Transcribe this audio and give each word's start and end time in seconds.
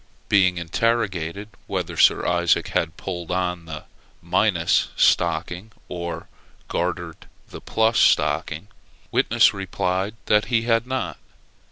Being 0.29 0.57
interrogated 0.57 1.49
whether 1.67 1.95
Sir 1.95 2.25
Isaac 2.25 2.69
had 2.69 2.97
pulled 2.97 3.29
on 3.29 3.65
the 3.65 3.83
minus 4.19 4.87
stocking, 4.95 5.71
or 5.89 6.27
gartered 6.67 7.27
the 7.49 7.61
plus 7.61 7.99
stocking, 7.99 8.67
witness 9.11 9.53
replied 9.53 10.15
that 10.25 10.45
he 10.45 10.63
had 10.63 10.87
not. 10.87 11.19